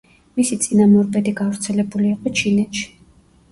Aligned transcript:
მისი 0.39 0.55
წინამორბედი 0.63 1.35
გავრცელებული 1.43 2.11
იყო 2.17 2.35
ჩინეთში. 2.43 2.91